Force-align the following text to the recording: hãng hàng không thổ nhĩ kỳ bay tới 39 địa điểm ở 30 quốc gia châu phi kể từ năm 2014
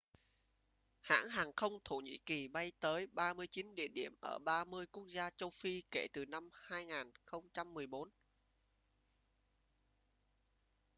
hãng 0.99 1.29
hàng 1.29 1.51
không 1.55 1.79
thổ 1.85 1.97
nhĩ 1.97 2.17
kỳ 2.25 2.47
bay 2.47 2.71
tới 2.79 3.07
39 3.07 3.75
địa 3.75 3.87
điểm 3.87 4.15
ở 4.21 4.39
30 4.39 4.85
quốc 4.91 5.05
gia 5.07 5.29
châu 5.29 5.49
phi 5.49 5.83
kể 5.91 6.07
từ 6.13 6.25
năm 6.25 6.49
2014 6.53 8.09